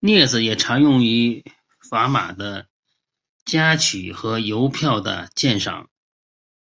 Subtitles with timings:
[0.00, 1.44] 镊子也常用于
[1.88, 2.66] 砝码的
[3.44, 5.88] 夹取和邮票的鉴赏。